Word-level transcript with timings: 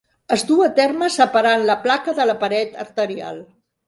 Es 0.35 0.43
du 0.51 0.55
a 0.67 0.69
terme 0.77 1.09
separant 1.15 1.65
la 1.67 1.75
placa 1.83 2.15
de 2.21 2.25
la 2.31 2.35
paret 2.45 2.73
arterial. 2.85 3.39